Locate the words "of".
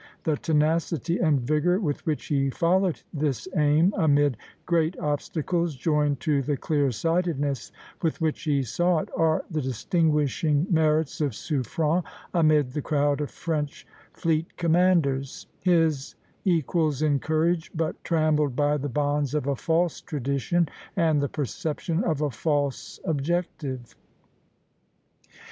11.21-11.35, 13.21-13.29, 19.35-19.45, 22.03-22.21